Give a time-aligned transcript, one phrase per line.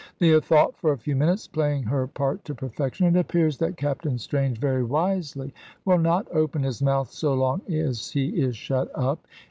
[0.19, 3.05] Leah thought for a few minutes, playing her part to perfection.
[3.15, 5.53] "It appears that Captain Strange, very wisely,
[5.85, 9.27] will not open his mouth so long as he is shut up.